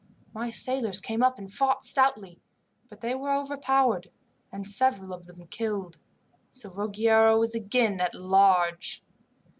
My 0.33 0.49
sailors 0.49 0.99
came 0.99 1.21
up 1.21 1.37
and 1.37 1.53
fought 1.53 1.83
stoutly, 1.83 2.41
but 2.89 3.01
they 3.01 3.13
were 3.13 3.31
overpowered, 3.35 4.09
and 4.51 4.65
several 4.65 5.13
of 5.13 5.27
them 5.27 5.37
were 5.37 5.45
killed; 5.45 5.99
so 6.49 6.71
Ruggiero 6.71 7.39
is 7.43 7.53
again 7.53 8.01
at 8.01 8.15
large. 8.15 9.03